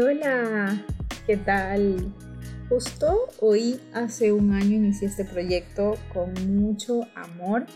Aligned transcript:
hola, 0.00 0.84
¿qué 1.26 1.36
tal? 1.36 2.14
Justo 2.68 3.28
hoy, 3.40 3.80
hace 3.92 4.32
un 4.32 4.52
año, 4.52 4.76
inicié 4.76 5.08
este 5.08 5.24
proyecto 5.24 5.96
con 6.12 6.32
mucho 6.56 7.06
amor 7.16 7.66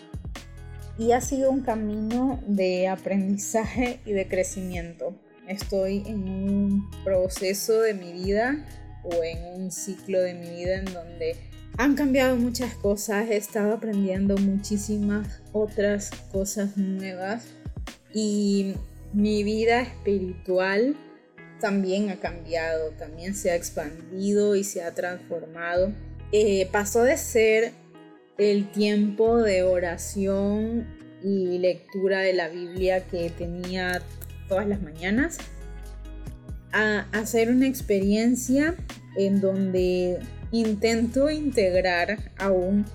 y 0.98 1.12
ha 1.12 1.20
sido 1.20 1.50
un 1.50 1.62
camino 1.62 2.40
de 2.46 2.86
aprendizaje 2.88 4.00
y 4.04 4.12
de 4.12 4.28
crecimiento. 4.28 5.14
Estoy 5.48 6.04
en 6.06 6.28
un 6.28 6.90
proceso 7.02 7.80
de 7.80 7.94
mi 7.94 8.12
vida 8.12 8.64
o 9.02 9.24
en 9.24 9.60
un 9.60 9.70
ciclo 9.70 10.20
de 10.20 10.34
mi 10.34 10.50
vida 10.50 10.76
en 10.76 10.84
donde 10.84 11.36
han 11.78 11.94
cambiado 11.94 12.36
muchas 12.36 12.74
cosas, 12.74 13.30
he 13.30 13.36
estado 13.36 13.72
aprendiendo 13.72 14.36
muchísimas 14.36 15.42
otras 15.52 16.10
cosas 16.30 16.76
nuevas 16.76 17.46
y 18.14 18.74
mi 19.12 19.42
vida 19.42 19.80
espiritual 19.80 20.94
también 21.62 22.10
ha 22.10 22.16
cambiado, 22.16 22.90
también 22.98 23.36
se 23.36 23.52
ha 23.52 23.54
expandido 23.54 24.56
y 24.56 24.64
se 24.64 24.82
ha 24.82 24.92
transformado. 24.94 25.92
Eh, 26.32 26.68
pasó 26.72 27.04
de 27.04 27.16
ser 27.16 27.72
el 28.36 28.70
tiempo 28.72 29.38
de 29.38 29.62
oración 29.62 30.88
y 31.22 31.58
lectura 31.58 32.18
de 32.18 32.32
la 32.32 32.48
Biblia 32.48 33.06
que 33.06 33.30
tenía 33.30 34.02
todas 34.48 34.66
las 34.66 34.82
mañanas 34.82 35.38
a 36.72 37.06
hacer 37.12 37.48
una 37.48 37.68
experiencia 37.68 38.74
en 39.16 39.40
donde 39.40 40.18
intento 40.50 41.30
integrar 41.30 42.32
aún 42.38 42.86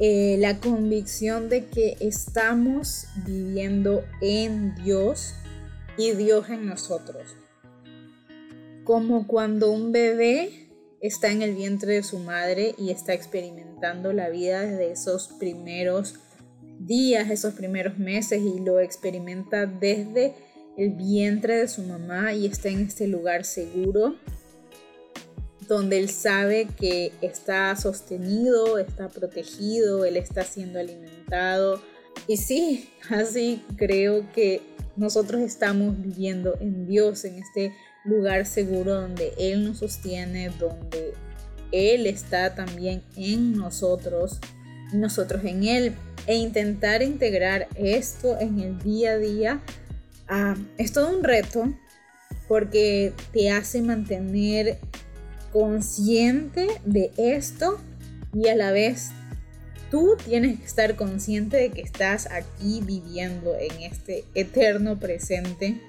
eh, 0.00 0.36
la 0.40 0.58
convicción 0.58 1.48
de 1.48 1.66
que 1.66 1.96
estamos 2.00 3.06
viviendo 3.24 4.02
en 4.20 4.74
Dios 4.82 5.34
y 5.96 6.12
Dios 6.12 6.48
en 6.48 6.66
nosotros 6.66 7.36
como 8.84 9.26
cuando 9.26 9.70
un 9.70 9.92
bebé 9.92 10.68
está 11.00 11.30
en 11.30 11.42
el 11.42 11.54
vientre 11.54 11.94
de 11.94 12.02
su 12.02 12.18
madre 12.18 12.74
y 12.78 12.90
está 12.90 13.14
experimentando 13.14 14.12
la 14.12 14.28
vida 14.28 14.62
desde 14.62 14.92
esos 14.92 15.28
primeros 15.38 16.16
días, 16.78 17.30
esos 17.30 17.54
primeros 17.54 17.98
meses 17.98 18.42
y 18.42 18.60
lo 18.60 18.80
experimenta 18.80 19.66
desde 19.66 20.34
el 20.76 20.90
vientre 20.90 21.56
de 21.56 21.68
su 21.68 21.82
mamá 21.82 22.32
y 22.32 22.46
está 22.46 22.68
en 22.68 22.80
este 22.80 23.06
lugar 23.06 23.44
seguro 23.44 24.16
donde 25.70 25.98
él 25.98 26.08
sabe 26.08 26.66
que 26.66 27.12
está 27.20 27.74
sostenido, 27.76 28.78
está 28.78 29.08
protegido, 29.08 30.04
él 30.04 30.16
está 30.16 30.42
siendo 30.42 30.80
alimentado. 30.80 31.80
Y 32.26 32.38
sí, 32.38 32.90
así 33.08 33.62
creo 33.76 34.30
que 34.32 34.62
nosotros 35.00 35.40
estamos 35.40 35.98
viviendo 35.98 36.58
en 36.60 36.86
Dios, 36.86 37.24
en 37.24 37.38
este 37.38 37.74
lugar 38.04 38.44
seguro 38.44 39.00
donde 39.00 39.32
Él 39.38 39.64
nos 39.64 39.78
sostiene, 39.78 40.50
donde 40.50 41.14
Él 41.72 42.06
está 42.06 42.54
también 42.54 43.02
en 43.16 43.56
nosotros, 43.56 44.38
nosotros 44.92 45.42
en 45.44 45.64
Él, 45.64 45.94
e 46.26 46.36
intentar 46.36 47.02
integrar 47.02 47.66
esto 47.76 48.38
en 48.38 48.60
el 48.60 48.78
día 48.78 49.12
a 49.12 49.16
día 49.16 49.62
ah, 50.28 50.54
es 50.76 50.92
todo 50.92 51.16
un 51.16 51.24
reto 51.24 51.72
porque 52.46 53.14
te 53.32 53.50
hace 53.50 53.80
mantener 53.80 54.76
consciente 55.50 56.68
de 56.84 57.10
esto 57.16 57.80
y 58.34 58.48
a 58.48 58.54
la 58.54 58.70
vez 58.70 59.12
tú 59.90 60.16
tienes 60.24 60.58
que 60.58 60.64
estar 60.64 60.96
consciente 60.96 61.56
de 61.56 61.70
que 61.70 61.82
estás 61.82 62.28
aquí 62.30 62.80
viviendo 62.84 63.56
en 63.58 63.82
este 63.82 64.24
eterno 64.34 64.98
presente 64.98 65.80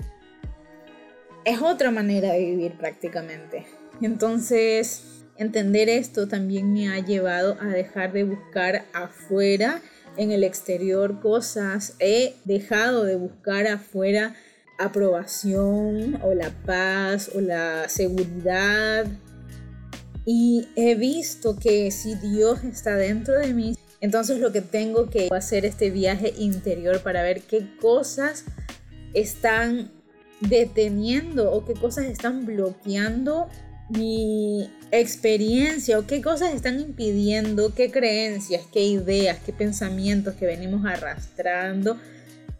es 1.46 1.62
otra 1.62 1.92
manera 1.92 2.34
de 2.34 2.46
vivir 2.46 2.78
prácticamente. 2.78 3.66
Entonces, 4.02 5.24
entender 5.38 5.90
esto 5.90 6.28
también 6.28 6.74
me 6.74 6.90
ha 6.90 7.00
llevado 7.00 7.58
a 7.62 7.68
dejar 7.68 8.14
de 8.14 8.24
buscar 8.24 8.86
afuera, 8.94 9.82
en 10.18 10.32
el 10.32 10.44
exterior, 10.44 11.20
cosas. 11.22 11.96
He 12.00 12.36
dejado 12.46 13.06
de 13.06 13.16
buscar 13.16 13.68
afuera 13.68 14.36
aprobación 14.78 16.20
o 16.24 16.34
la 16.34 16.50
paz 16.66 17.32
o 17.34 17.42
la 17.42 17.88
seguridad. 17.88 19.06
Y 20.26 20.68
he 20.76 20.96
visto 20.96 21.58
que 21.58 21.92
si 21.92 22.16
Dios 22.16 22.64
está 22.64 22.96
dentro 22.96 23.40
de 23.40 23.54
mí, 23.54 23.78
entonces 24.02 24.40
lo 24.40 24.52
que 24.52 24.62
tengo 24.62 25.10
que 25.10 25.30
hacer 25.32 25.66
este 25.66 25.90
viaje 25.90 26.34
interior 26.38 27.02
para 27.02 27.24
ver 27.24 27.42
qué 27.42 27.68
cosas 27.80 28.46
están 29.14 29.92
deteniendo 30.42 31.52
o 31.52 31.66
qué 31.66 31.74
cosas 31.74 32.06
están 32.06 32.46
bloqueando 32.46 33.48
mi 33.90 34.70
experiencia 34.92 36.00
o 36.00 36.08
qué 36.08 36.22
cosas 36.22 36.54
están 36.54 36.80
impidiendo, 36.80 37.74
qué 37.76 37.92
creencias, 37.92 38.64
qué 38.72 38.84
ideas, 38.84 39.40
qué 39.46 39.54
pensamientos 39.54 40.36
que 40.36 40.46
venimos 40.46 40.86
arrastrando 40.86 41.98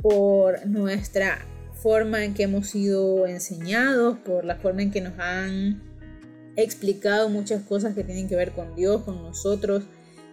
por 0.02 0.66
nuestra 0.66 1.40
forma 1.82 2.24
en 2.24 2.34
que 2.34 2.44
hemos 2.44 2.70
sido 2.70 3.26
enseñados, 3.26 4.18
por 4.20 4.46
la 4.46 4.56
forma 4.56 4.82
en 4.82 4.92
que 4.92 5.02
nos 5.02 5.18
han 5.18 5.82
explicado 6.56 7.30
muchas 7.30 7.64
cosas 7.64 7.96
que 7.96 8.04
tienen 8.04 8.28
que 8.28 8.36
ver 8.36 8.52
con 8.52 8.76
Dios, 8.76 9.04
con 9.04 9.24
nosotros. 9.24 9.84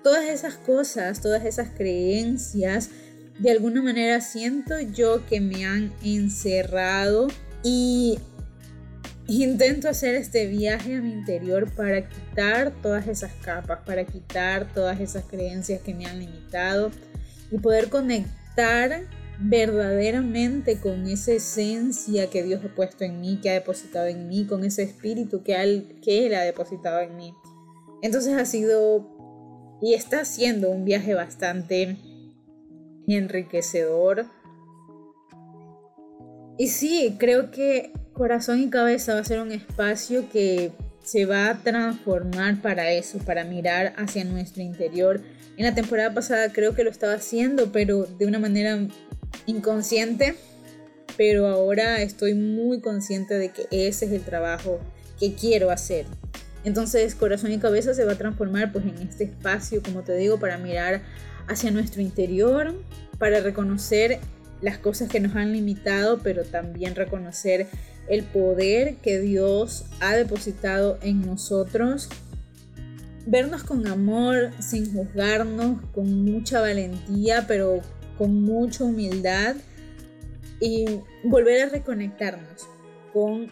Todas 0.08 0.24
esas 0.24 0.54
cosas, 0.54 1.20
todas 1.20 1.44
esas 1.44 1.68
creencias 1.68 2.88
de 3.38 3.50
alguna 3.50 3.82
manera 3.82 4.22
siento 4.22 4.80
yo 4.80 5.26
que 5.26 5.38
me 5.38 5.66
han 5.66 5.92
encerrado 6.02 7.28
y 7.62 8.18
intento 9.26 9.86
hacer 9.86 10.14
este 10.14 10.46
viaje 10.46 10.94
a 10.94 11.02
mi 11.02 11.12
interior 11.12 11.70
para 11.74 12.08
quitar 12.08 12.72
todas 12.80 13.06
esas 13.06 13.34
capas, 13.42 13.80
para 13.84 14.06
quitar 14.06 14.72
todas 14.72 14.98
esas 14.98 15.24
creencias 15.24 15.82
que 15.82 15.92
me 15.92 16.06
han 16.06 16.18
limitado 16.18 16.90
y 17.50 17.58
poder 17.58 17.90
conectar 17.90 19.02
verdaderamente 19.38 20.78
con 20.78 21.06
esa 21.06 21.32
esencia 21.32 22.30
que 22.30 22.42
Dios 22.42 22.64
ha 22.64 22.74
puesto 22.74 23.04
en 23.04 23.20
mí, 23.20 23.40
que 23.42 23.50
ha 23.50 23.52
depositado 23.52 24.06
en 24.06 24.26
mí, 24.26 24.46
con 24.46 24.64
ese 24.64 24.84
espíritu 24.84 25.42
que 25.42 25.62
él, 25.62 26.00
que 26.02 26.26
él 26.26 26.34
ha 26.34 26.44
depositado 26.44 27.00
en 27.00 27.14
mí. 27.14 27.34
Entonces 28.00 28.32
ha 28.38 28.46
sido 28.46 29.17
y 29.80 29.94
está 29.94 30.24
siendo 30.24 30.70
un 30.70 30.84
viaje 30.84 31.14
bastante 31.14 31.96
enriquecedor. 33.06 34.26
Y 36.58 36.68
sí, 36.68 37.16
creo 37.18 37.50
que 37.50 37.92
Corazón 38.12 38.60
y 38.60 38.70
Cabeza 38.70 39.14
va 39.14 39.20
a 39.20 39.24
ser 39.24 39.40
un 39.40 39.52
espacio 39.52 40.28
que 40.30 40.72
se 41.04 41.24
va 41.24 41.48
a 41.48 41.58
transformar 41.62 42.60
para 42.60 42.90
eso, 42.90 43.18
para 43.18 43.44
mirar 43.44 43.94
hacia 43.96 44.24
nuestro 44.24 44.62
interior. 44.62 45.22
En 45.56 45.64
la 45.64 45.74
temporada 45.74 46.12
pasada 46.12 46.52
creo 46.52 46.74
que 46.74 46.84
lo 46.84 46.90
estaba 46.90 47.14
haciendo, 47.14 47.72
pero 47.72 48.04
de 48.04 48.26
una 48.26 48.38
manera 48.38 48.78
inconsciente. 49.46 50.34
Pero 51.16 51.46
ahora 51.46 52.02
estoy 52.02 52.34
muy 52.34 52.80
consciente 52.80 53.34
de 53.34 53.50
que 53.50 53.66
ese 53.70 54.06
es 54.06 54.12
el 54.12 54.22
trabajo 54.22 54.80
que 55.18 55.34
quiero 55.34 55.70
hacer. 55.70 56.06
Entonces 56.64 57.14
corazón 57.14 57.52
y 57.52 57.58
cabeza 57.58 57.94
se 57.94 58.04
va 58.04 58.12
a 58.12 58.18
transformar 58.18 58.72
pues 58.72 58.84
en 58.84 58.98
este 58.98 59.24
espacio, 59.24 59.82
como 59.82 60.02
te 60.02 60.14
digo, 60.16 60.38
para 60.38 60.58
mirar 60.58 61.02
hacia 61.46 61.70
nuestro 61.70 62.02
interior, 62.02 62.74
para 63.18 63.40
reconocer 63.40 64.20
las 64.60 64.78
cosas 64.78 65.08
que 65.08 65.20
nos 65.20 65.36
han 65.36 65.52
limitado, 65.52 66.18
pero 66.18 66.44
también 66.44 66.94
reconocer 66.94 67.68
el 68.08 68.24
poder 68.24 68.96
que 68.96 69.20
Dios 69.20 69.84
ha 70.00 70.16
depositado 70.16 70.98
en 71.02 71.24
nosotros. 71.24 72.08
Vernos 73.26 73.62
con 73.62 73.86
amor, 73.86 74.50
sin 74.58 74.92
juzgarnos, 74.92 75.80
con 75.94 76.24
mucha 76.24 76.60
valentía, 76.60 77.46
pero 77.46 77.80
con 78.16 78.42
mucha 78.42 78.84
humildad. 78.84 79.56
Y 80.60 80.86
volver 81.22 81.62
a 81.62 81.68
reconectarnos 81.68 82.66
con 83.12 83.48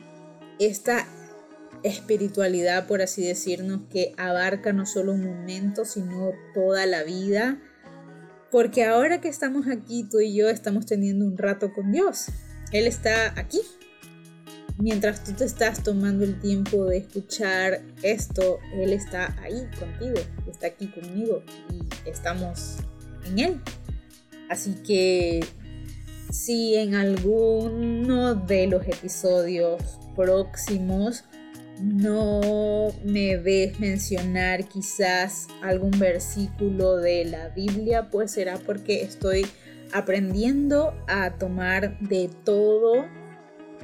esta 0.59 1.07
espiritualidad, 1.87 2.87
por 2.87 3.03
así 3.03 3.27
decirnos, 3.27 3.83
que 3.91 4.15
abarca 4.17 4.73
no 4.73 4.87
solo 4.87 5.13
un 5.13 5.25
momento, 5.25 5.85
sino 5.85 6.33
toda 6.55 6.87
la 6.87 7.03
vida 7.03 7.59
porque 8.51 8.85
ahora 8.85 9.21
que 9.21 9.29
estamos 9.29 9.67
aquí, 9.69 10.05
tú 10.05 10.21
y 10.21 10.35
yo 10.35 10.49
estamos 10.49 10.87
teniendo 10.87 11.27
un 11.27 11.37
rato 11.37 11.73
con 11.73 11.93
Dios. 11.93 12.27
Él 12.73 12.87
está 12.87 13.39
aquí. 13.39 13.61
Mientras 14.79 15.25
tú 15.25 15.33
te 15.33 15.45
estás 15.45 15.83
tomando 15.83 16.25
el 16.25 16.41
tiempo 16.41 16.85
de 16.85 16.99
escuchar 16.99 17.83
esto, 18.03 18.59
Él 18.75 18.93
está 18.93 19.35
ahí 19.43 19.67
contigo, 19.79 20.19
está 20.51 20.67
aquí 20.69 20.87
conmigo 20.89 21.43
y 21.71 22.09
estamos 22.09 22.77
en 23.25 23.39
Él. 23.39 23.61
Así 24.51 24.75
que 24.87 25.45
si 26.31 26.77
en 26.77 26.95
alguno 26.95 28.35
de 28.35 28.67
los 28.67 28.87
episodios 28.87 29.83
próximos 30.15 31.25
no 31.81 32.93
me 33.05 33.37
ves 33.37 33.79
mencionar 33.81 34.67
quizás 34.69 35.49
algún 35.63 35.93
versículo 35.99 36.97
de 36.97 37.25
la 37.25 37.49
Biblia, 37.51 38.09
pues 38.11 38.31
será 38.31 38.57
porque 38.59 39.03
estoy 39.03 39.47
aprendiendo 39.93 40.95
a 41.07 41.35
tomar 41.39 41.99
de 42.01 42.31
todo 42.45 43.07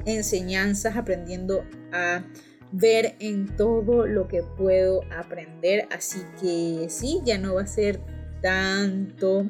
enseñanzas, 0.05 0.97
aprendiendo 0.97 1.63
a 1.91 2.23
ver 2.71 3.15
en 3.19 3.55
todo 3.55 4.07
lo 4.07 4.27
que 4.27 4.41
puedo 4.57 5.01
aprender. 5.17 5.87
Así 5.91 6.21
que 6.41 6.87
sí, 6.89 7.21
ya 7.23 7.37
no 7.37 7.55
va 7.55 7.61
a 7.61 7.67
ser 7.67 8.01
tanto 8.41 9.49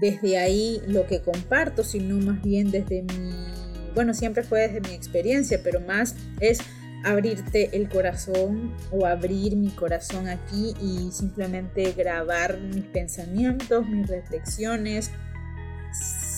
desde 0.00 0.38
ahí 0.38 0.80
lo 0.86 1.06
que 1.06 1.20
comparto, 1.20 1.84
sino 1.84 2.16
más 2.16 2.40
bien 2.42 2.70
desde 2.70 3.02
mi, 3.02 3.32
bueno, 3.94 4.14
siempre 4.14 4.42
fue 4.42 4.68
desde 4.68 4.80
mi 4.80 4.94
experiencia, 4.94 5.60
pero 5.62 5.80
más 5.80 6.14
es 6.40 6.60
abrirte 7.04 7.76
el 7.76 7.88
corazón 7.88 8.72
o 8.90 9.06
abrir 9.06 9.56
mi 9.56 9.70
corazón 9.70 10.28
aquí 10.28 10.74
y 10.80 11.10
simplemente 11.12 11.92
grabar 11.92 12.58
mis 12.58 12.84
pensamientos, 12.84 13.86
mis 13.88 14.06
reflexiones, 14.08 15.10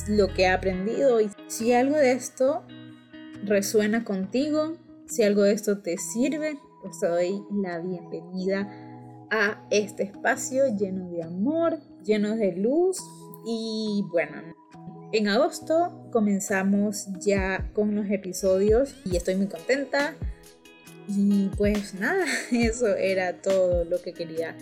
lo 0.09 0.29
que 0.29 0.43
he 0.43 0.49
aprendido. 0.49 1.21
Y 1.21 1.31
si 1.49 1.73
algo 1.73 1.97
de 1.97 2.13
esto 2.13 2.63
resuena 3.45 4.05
contigo, 4.05 4.77
si 5.07 5.23
algo 5.23 5.43
de 5.43 5.53
esto 5.53 5.79
te 5.81 5.99
sirve, 5.99 6.59
pues 6.83 6.99
te 7.01 7.09
doy 7.09 7.43
la 7.63 7.79
bienvenida 7.79 8.69
a 9.31 9.67
este 9.71 10.05
espacio 10.05 10.65
lleno 10.77 11.09
de 11.11 11.23
amor, 11.23 11.79
lleno 12.05 12.37
de 12.37 12.53
luz 12.53 12.99
y 13.47 14.05
bueno, 14.11 14.43
en 15.13 15.29
agosto 15.29 16.09
comenzamos 16.11 17.07
ya 17.21 17.69
con 17.75 17.95
los 17.95 18.11
episodios 18.11 18.95
y 19.05 19.17
estoy 19.17 19.37
muy 19.37 19.47
contenta. 19.47 20.15
Y 21.09 21.51
pues 21.57 21.95
nada, 21.95 22.25
eso 22.53 22.95
era 22.97 23.35
todo 23.35 23.85
lo 23.85 24.01
que 24.01 24.13
quería 24.13 24.57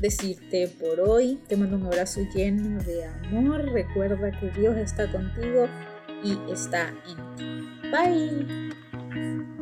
decirte 0.00 0.68
por 0.68 1.00
hoy. 1.00 1.40
Te 1.48 1.56
mando 1.56 1.76
un 1.76 1.86
abrazo 1.86 2.20
lleno 2.34 2.82
de 2.84 3.04
amor. 3.04 3.72
Recuerda 3.72 4.30
que 4.38 4.50
Dios 4.50 4.76
está 4.76 5.10
contigo 5.10 5.66
y 6.22 6.38
está 6.52 6.88
en 6.88 7.36
ti. 7.36 7.90
Bye. 7.90 9.55